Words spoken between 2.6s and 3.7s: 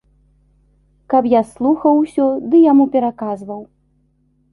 яму пераказваў.